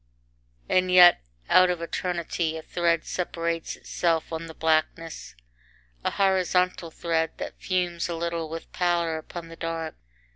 [0.67, 5.35] IX And yet out of eternity a thread separates itself on the blackness,
[6.03, 9.93] a horizontal thread that fumes a little with pallor upon the dark.